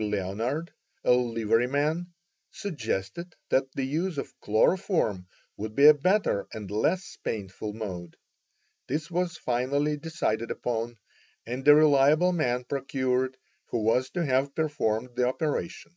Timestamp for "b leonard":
0.00-0.72